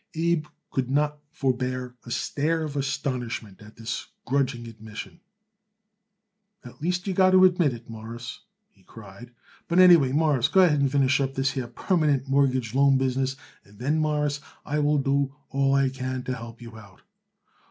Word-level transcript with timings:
Abe 0.15 0.47
could 0.71 0.89
not 0.89 1.19
forbear 1.29 1.93
a 2.07 2.09
stare 2.09 2.63
of 2.63 2.75
astonishment 2.75 3.61
at 3.61 3.75
this 3.75 4.07
grudging 4.25 4.67
admission. 4.67 5.19
"At 6.65 6.81
last 6.81 7.05
you 7.05 7.13
got 7.13 7.33
to 7.33 7.45
admit 7.45 7.71
it, 7.75 7.87
Mawruss," 7.87 8.39
he 8.71 8.81
cried; 8.81 9.29
"but 9.67 9.77
anyhow, 9.77 10.11
Mawruss, 10.11 10.47
go 10.47 10.61
ahead 10.61 10.79
and 10.81 10.91
finish 10.91 11.21
up 11.21 11.35
this 11.35 11.51
here 11.51 11.67
permanent 11.67 12.27
mortgage 12.27 12.73
loan 12.73 12.97
business, 12.97 13.35
and 13.63 13.77
then, 13.77 13.99
Mawruss, 13.99 14.41
I 14.65 14.79
will 14.79 14.97
do 14.97 15.35
all 15.51 15.75
I 15.75 15.89
can 15.89 16.23
to 16.23 16.35
help 16.35 16.63
you 16.63 16.79
out." 16.79 17.03